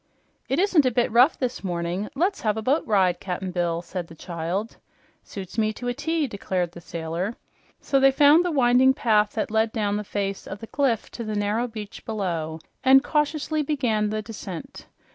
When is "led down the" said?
9.51-10.03